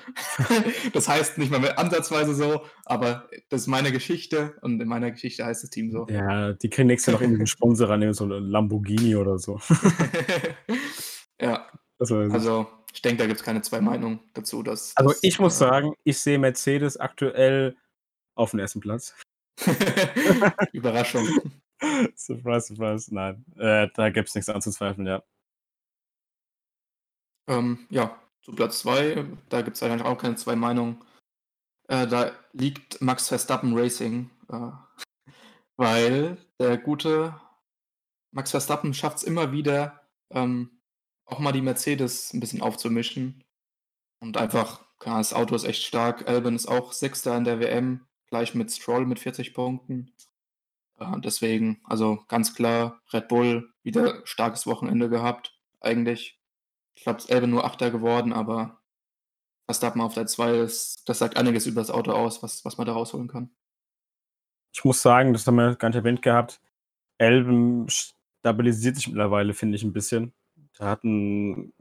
[0.94, 5.12] das heißt nicht mal mehr ansatzweise so, aber das ist meine Geschichte und in meiner
[5.12, 6.08] Geschichte heißt das Team so.
[6.10, 9.60] Ja, die kriegen nächstes Jahr noch irgendwie einen Sponsor ran, so ein Lamborghini oder so.
[11.40, 11.70] ja.
[11.98, 14.64] Also, ich denke, da gibt es keine zwei Meinungen dazu.
[14.64, 17.78] Dass, also dass, ich muss äh, sagen, ich sehe Mercedes aktuell
[18.36, 19.16] auf dem ersten Platz.
[20.74, 21.28] Überraschung.
[22.16, 23.14] surprise, surprise.
[23.14, 25.24] Nein, äh, da gibt es nichts anzuzweifeln, ja.
[27.48, 31.04] Ähm, ja, zu Platz 2, da gibt es eigentlich auch keine zwei Meinungen.
[31.88, 34.70] Äh, da liegt Max Verstappen Racing, äh,
[35.78, 37.42] weil der gute
[38.32, 40.80] Max Verstappen schafft es immer wieder, ähm,
[41.26, 43.44] auch mal die Mercedes ein bisschen aufzumischen.
[44.20, 46.28] Und einfach, klar, das Auto ist echt stark.
[46.30, 50.14] Albon ist auch Sechster in der WM, gleich mit Stroll mit 40 Punkten.
[51.00, 56.40] Äh, deswegen, also ganz klar, Red Bull wieder starkes Wochenende gehabt, eigentlich.
[56.96, 58.82] Ich glaube, es ist Albon nur Achter geworden, aber
[59.66, 62.88] Verstappen auf der 2 ist, das sagt einiges über das Auto aus, was, was man
[62.88, 63.50] da rausholen kann.
[64.74, 66.62] Ich muss sagen, das haben wir gar nicht erwähnt gehabt.
[67.18, 70.34] Albon stabilisiert sich mittlerweile, finde ich, ein bisschen.
[70.80, 71.74] Der hat ein.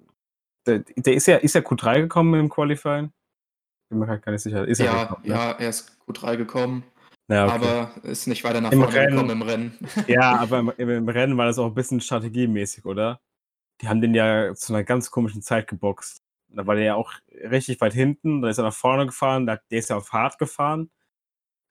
[0.66, 3.12] Der, der ist ja, ist ja Q3 gekommen im Qualifying.
[3.90, 4.66] Bin mir halt gar nicht sicher.
[4.66, 5.34] Ist ja, er gekommen, ne?
[5.34, 6.84] ja, er ist Q3 gekommen.
[7.28, 7.54] Ja, okay.
[7.54, 9.10] Aber ist nicht weiter nach Im vorne Rennen.
[9.12, 9.78] gekommen im Rennen.
[10.06, 13.20] Ja, aber im, im, Rennen war das auch ein bisschen strategiemäßig, oder?
[13.80, 16.22] Die haben den ja zu einer ganz komischen Zeit geboxt.
[16.48, 19.60] Da war der ja auch richtig weit hinten, da ist er nach vorne gefahren, der
[19.70, 20.90] ist ja auf Hard gefahren.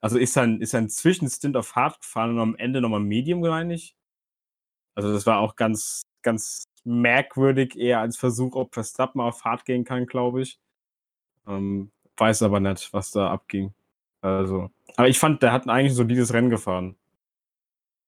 [0.02, 3.96] Also ist ein, ist ein Zwischenstint auf Hard gefahren und am Ende nochmal Medium, ich.
[4.96, 9.86] Also das war auch ganz, ganz merkwürdig, eher als Versuch, ob Verstappen auf Hard gehen
[9.86, 10.60] kann, glaube ich.
[11.48, 13.74] Ähm, weiß aber nicht, was da abging.
[14.22, 16.96] Also, aber ich fand, der hat eigentlich so dieses Rennen gefahren.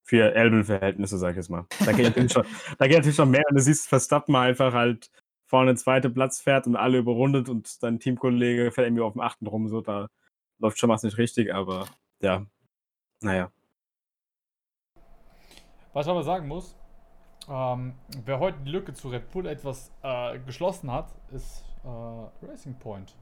[0.08, 1.66] Für Elben-Verhältnisse, sag ich jetzt mal.
[1.84, 2.46] Da geht natürlich schon,
[2.78, 5.10] da geht natürlich schon mehr und du siehst Verstappen einfach halt
[5.46, 9.22] vorne den zweiten Platz fährt und alle überrundet und dein Teamkollege fährt irgendwie auf dem
[9.22, 10.08] achten rum, so da
[10.60, 11.88] läuft schon was nicht richtig, aber
[12.22, 12.46] ja,
[13.22, 13.52] naja.
[15.94, 16.76] Was ich aber sagen muss,
[17.50, 17.94] ähm,
[18.26, 23.16] wer heute die Lücke zu Red Bull etwas äh, geschlossen hat, ist äh, Racing Point.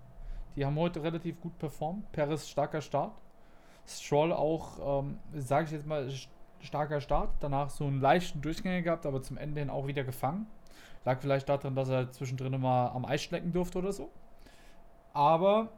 [0.56, 2.12] Die haben heute relativ gut performt.
[2.12, 3.13] Paris starker Start.
[3.86, 6.10] Stroll auch, ähm, sage ich jetzt mal,
[6.63, 7.30] starker Start.
[7.39, 10.47] Danach so einen leichten Durchgänger gehabt, aber zum Ende hin auch wieder gefangen.
[11.06, 14.10] Lag vielleicht daran, dass er zwischendrin mal am Eis schlecken durfte oder so.
[15.13, 15.69] Aber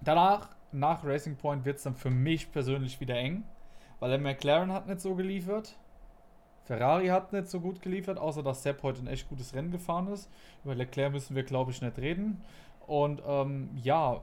[0.00, 3.44] danach, nach Racing Point, wird es dann für mich persönlich wieder eng.
[4.00, 5.76] Weil der McLaren hat nicht so geliefert.
[6.64, 10.06] Ferrari hat nicht so gut geliefert, außer dass Sepp heute ein echt gutes Rennen gefahren
[10.08, 10.30] ist.
[10.64, 12.42] Über Leclerc müssen wir, glaube ich, nicht reden.
[12.86, 14.22] Und ähm, ja,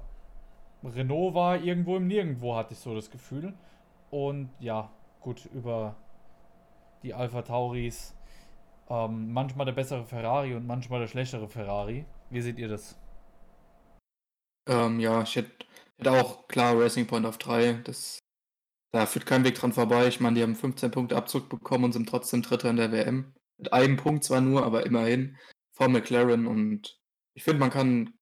[0.84, 3.54] Renault war irgendwo im Nirgendwo, hatte ich so das Gefühl.
[4.12, 4.92] Und ja,
[5.26, 5.96] gut, über
[7.02, 8.16] die Alpha Tauris
[8.90, 12.06] ähm, manchmal der bessere Ferrari und manchmal der schlechtere Ferrari.
[12.30, 12.96] Wie seht ihr das?
[14.70, 15.66] Ähm, ja, ich hätte,
[15.98, 17.82] hätte auch klar Racing Point auf 3.
[17.84, 18.20] Das,
[18.92, 20.08] da führt kein Weg dran vorbei.
[20.08, 23.34] Ich meine, die haben 15 Punkte Abzug bekommen und sind trotzdem Dritter in der WM.
[23.58, 25.38] Mit einem Punkt zwar nur, aber immerhin
[25.72, 26.46] vor McLaren.
[26.46, 27.02] Und
[27.34, 28.14] ich finde, man kann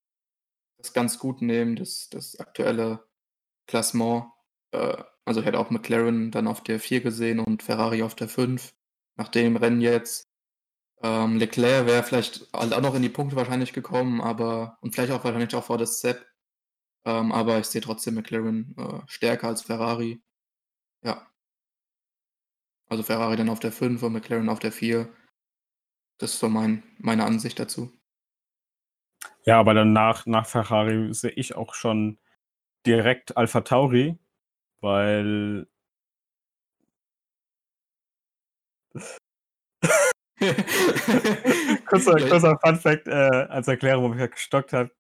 [0.78, 3.06] das ganz gut nehmen, das, das aktuelle
[3.68, 4.32] Klassement.
[4.72, 8.30] Äh, also ich hätte auch McLaren dann auf der 4 gesehen und Ferrari auf der
[8.30, 8.74] 5.
[9.16, 10.28] Nach dem Rennen jetzt.
[11.02, 15.24] Ähm, Leclerc wäre vielleicht auch noch in die Punkte wahrscheinlich gekommen, aber und vielleicht auch
[15.24, 16.26] wahrscheinlich auch vor das Sepp.
[17.06, 20.22] Ähm, aber ich sehe trotzdem McLaren äh, stärker als Ferrari.
[21.04, 21.28] Ja.
[22.88, 25.10] Also Ferrari dann auf der 5 und McLaren auf der 4.
[26.18, 27.92] Das ist so mein, meine Ansicht dazu.
[29.46, 32.18] Ja, aber dann nach, nach Ferrari sehe ich auch schon
[32.86, 34.18] direkt Alpha Tauri,
[34.84, 35.66] weil.
[41.88, 44.92] kurzer, kurzer Fun Fact, äh, als Erklärung, wo mich gestockt hat.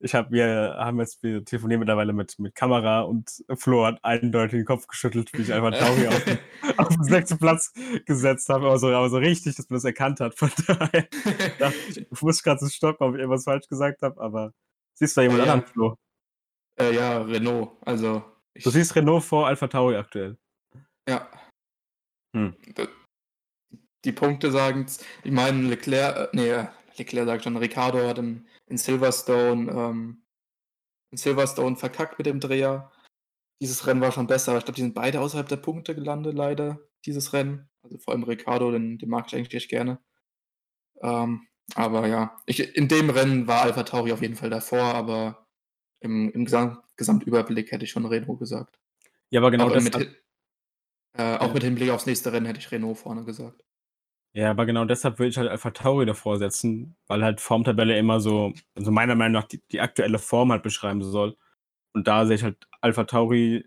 [0.00, 4.60] Ich habe wir haben jetzt wir telefonieren mittlerweile mit, mit Kamera und Flo hat eindeutig
[4.60, 6.38] den Kopf geschüttelt, wie ich einfach Tauri auf, den,
[6.76, 7.72] auf den sechsten Platz
[8.04, 10.36] gesetzt habe, aber so, aber so richtig, dass man das erkannt hat.
[10.36, 11.08] Von daher
[11.88, 14.52] ich, ich muss gerade so stoppen, ob ich irgendwas falsch gesagt habe, aber
[14.94, 15.52] siehst du da jemand ja.
[15.52, 15.96] anderen, Flo?
[16.78, 17.70] Äh, ja, Renault.
[17.82, 20.38] Also ich, Du siehst Renault vor Alpha Tauri aktuell.
[21.08, 21.28] ja.
[22.34, 22.54] Hm.
[24.04, 24.86] Die Punkte sagen
[25.22, 30.24] Ich meine, Leclerc, äh, nee, äh, Leclerc sagt schon, Ricardo hat in, in Silverstone, ähm,
[31.10, 32.90] in Silverstone verkackt mit dem Dreher.
[33.60, 36.34] Dieses Rennen war schon besser, aber ich glaube, die sind beide außerhalb der Punkte gelandet,
[36.34, 37.70] leider, dieses Rennen.
[37.82, 40.00] Also vor allem Ricardo, den, den mag ich eigentlich echt gerne.
[41.02, 45.43] Ähm, aber ja, ich, in dem Rennen war Alpha Tauri auf jeden Fall davor, aber
[46.04, 48.78] im, im Gesam Gesamtüberblick hätte ich schon Renault gesagt.
[49.30, 50.22] Ja, aber genau auch, das mit,
[51.14, 53.64] äh, auch mit Hinblick aufs nächste Rennen hätte ich Renault vorne gesagt.
[54.32, 58.20] Ja, aber genau deshalb würde ich halt Alpha Tauri davor setzen, weil halt Formtabelle immer
[58.20, 61.36] so, also meiner Meinung nach die, die aktuelle Form halt beschreiben soll.
[61.92, 63.64] Und da sehe ich halt Alpha Tauri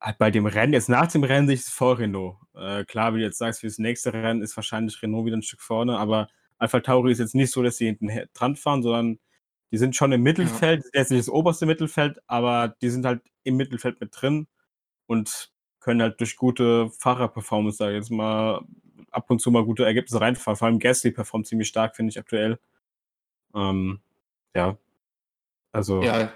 [0.00, 2.36] halt bei dem Rennen, jetzt nach dem Rennen sehe ich es vor Renault.
[2.54, 5.42] Äh, klar, wie du jetzt sagst, für das nächste Rennen ist wahrscheinlich Renault wieder ein
[5.42, 9.18] Stück vorne, aber Alpha Tauri ist jetzt nicht so, dass sie hinten dran fahren, sondern
[9.70, 13.56] die sind schon im Mittelfeld, jetzt nicht das oberste Mittelfeld, aber die sind halt im
[13.56, 14.46] Mittelfeld mit drin
[15.06, 18.64] und können halt durch gute Fahrerperformance, sage ich jetzt mal,
[19.10, 20.56] ab und zu mal gute Ergebnisse reinfahren.
[20.56, 22.58] Vor allem Gasly performt ziemlich stark, finde ich aktuell.
[23.54, 24.00] Ähm,
[24.54, 24.76] ja.
[25.72, 26.32] Also, Ja,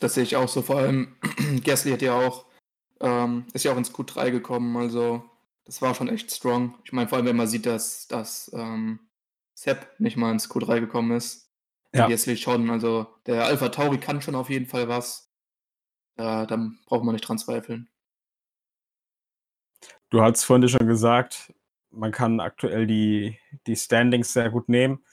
[0.00, 0.62] das sehe ich auch so.
[0.62, 1.16] Vor allem
[1.64, 2.46] Gasly hat ja auch,
[3.00, 5.24] ähm, ist ja auch ins Q3 gekommen, also
[5.64, 6.74] das war schon echt strong.
[6.84, 9.00] Ich meine, vor allem, wenn man sieht, dass, dass ähm,
[9.54, 11.51] Sepp nicht mal ins Q3 gekommen ist.
[11.94, 12.08] Ja.
[12.08, 15.30] Gasly schon, also der Alpha Tauri kann schon auf jeden Fall was.
[16.16, 17.88] Da, dann braucht man nicht dran zweifeln.
[20.12, 21.52] du hast vorhin schon gesagt,
[21.90, 25.04] man kann aktuell die, die Standings sehr gut nehmen.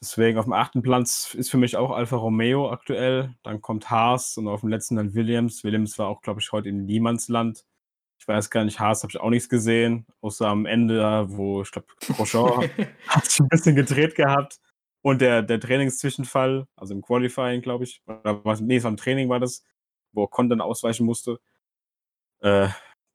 [0.00, 3.34] Deswegen auf dem achten Platz ist für mich auch Alfa Romeo aktuell.
[3.42, 5.64] Dann kommt Haas und auf dem letzten dann Williams.
[5.64, 7.64] Williams war auch, glaube ich, heute in Niemandsland.
[8.18, 11.62] Ich weiß gar nicht, Haas habe ich auch nichts gesehen, außer am Ende, da, wo
[11.62, 12.70] ich glaube, Grosjean
[13.08, 14.60] hat sich ein bisschen gedreht gehabt.
[15.04, 18.96] Und der, der Trainingszwischenfall, also im Qualifying, glaube ich, oder was, nee, es war im
[18.96, 19.62] Training war das,
[20.12, 21.40] wo Ocon dann ausweichen musste.
[22.40, 22.68] Äh,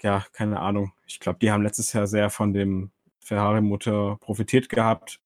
[0.04, 0.94] ja, keine Ahnung.
[1.08, 5.20] Ich glaube, die haben letztes Jahr sehr von dem Ferrari-Motor profitiert gehabt.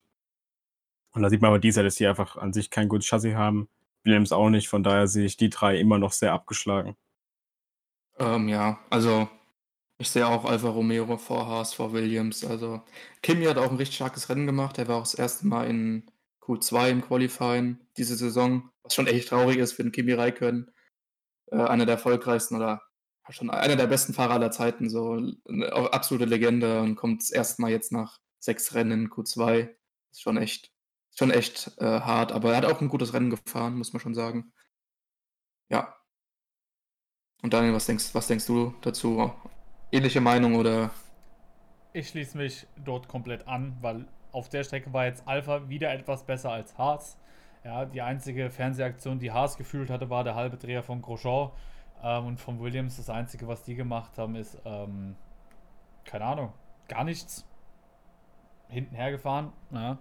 [1.12, 3.68] Und da sieht man aber dieser, dass sie einfach an sich kein gutes Chassis haben.
[4.06, 6.96] Williams auch nicht, von daher sehe ich die drei immer noch sehr abgeschlagen.
[8.20, 9.28] Ähm, ja, also
[9.98, 12.46] ich sehe auch Alfa Romeo vor Haas, vor Williams.
[12.46, 12.82] Also
[13.22, 14.78] Kimi hat auch ein richtig starkes Rennen gemacht.
[14.78, 16.10] Er war auch das erste Mal in
[16.44, 20.72] Q2 im Qualifying diese Saison, was schon echt traurig ist für den Kimi Räikkönen.
[21.52, 22.82] Äh, einer der erfolgreichsten oder
[23.30, 25.14] schon einer der besten Fahrer aller Zeiten, so
[25.48, 29.74] eine absolute Legende und kommt das erste Mal jetzt nach sechs Rennen in Q2.
[30.12, 30.74] Ist schon echt,
[31.16, 34.14] schon echt äh, hart, aber er hat auch ein gutes Rennen gefahren, muss man schon
[34.14, 34.52] sagen.
[35.70, 35.96] Ja.
[37.42, 39.34] Und Daniel, was denkst, was denkst du dazu?
[39.92, 40.92] Ähnliche Meinung oder?
[41.94, 46.26] Ich schließe mich dort komplett an, weil auf der Strecke war jetzt Alpha wieder etwas
[46.26, 47.18] besser als Haas.
[47.64, 51.52] Ja, die einzige Fernsehaktion, die Haas gefühlt hatte, war der halbe Dreher von Grosjean.
[52.04, 55.16] Ähm, und von Williams, das Einzige, was die gemacht haben, ist, ähm,
[56.04, 56.54] keine Ahnung,
[56.90, 57.48] gar nichts.
[58.68, 59.54] Hinten hergefahren.
[59.72, 60.00] Ja.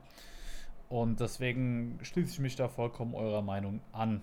[0.88, 4.22] Und deswegen schließe ich mich da vollkommen eurer Meinung an.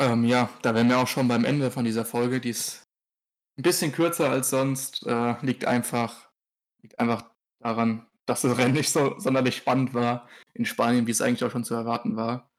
[0.00, 2.40] Ähm, ja, da wären wir auch schon beim Ende von dieser Folge.
[2.40, 2.87] Die ist
[3.58, 5.06] ein bisschen kürzer als sonst.
[5.06, 6.30] Äh, liegt, einfach,
[6.80, 7.24] liegt einfach
[7.58, 11.50] daran, dass das Rennen nicht so sonderlich spannend war in Spanien, wie es eigentlich auch
[11.50, 12.50] schon zu erwarten war.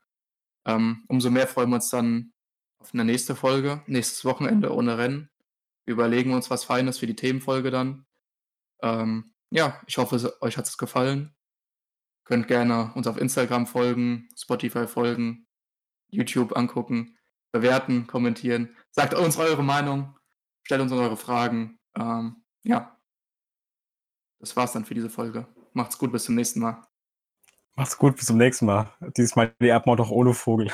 [0.66, 2.34] Ähm, umso mehr freuen wir uns dann
[2.80, 5.30] auf eine nächste Folge, nächstes Wochenende ohne Rennen.
[5.86, 8.06] Wir überlegen uns was Feines für die Themenfolge dann.
[8.82, 11.34] Ähm, ja, ich hoffe, euch hat es gefallen.
[12.26, 15.48] Könnt gerne uns auf Instagram folgen, Spotify folgen,
[16.12, 17.18] YouTube angucken,
[17.52, 18.76] bewerten, kommentieren.
[18.92, 20.19] Sagt uns eure Meinung,
[20.70, 21.80] stellt uns eure Fragen.
[21.98, 22.96] Ähm, ja,
[24.40, 25.48] das war's dann für diese Folge.
[25.74, 26.86] Macht's gut, bis zum nächsten Mal.
[27.76, 28.94] Macht's gut, bis zum nächsten Mal.
[29.18, 30.72] Diesmal die Erdmord auch ohne Vogel.